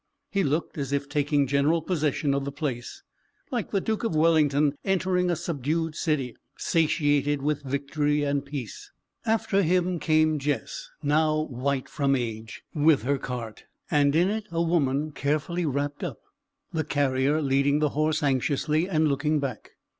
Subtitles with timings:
[0.31, 3.03] He looked as if taking general possession of the place;
[3.51, 8.89] like the Duke of Wellington entering a subdued city, satiated with victory and peace.
[9.27, 14.59] After him came Jess, now white from age, with her cart; and in it a
[14.63, 16.17] woman, carefully wrapped up
[16.73, 19.73] the carrier leading the horse anxiously, and looking back.